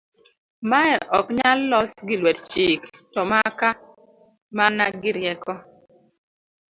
mae 0.69 0.93
ok 1.17 1.25
nyal 1.37 1.59
los 1.71 1.91
gi 2.07 2.15
lwet 2.21 2.39
chik 2.51 2.81
to 3.13 3.21
maka 3.31 3.69
mana 4.57 4.85
gi 5.01 5.11
rieko 5.17 5.53